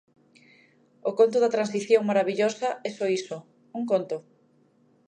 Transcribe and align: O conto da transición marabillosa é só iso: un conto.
O 1.09 1.11
conto 1.19 1.37
da 1.43 1.53
transición 1.55 2.01
marabillosa 2.09 2.69
é 2.89 2.89
só 2.97 3.05
iso: 3.19 3.37
un 3.79 3.83
conto. 3.91 4.17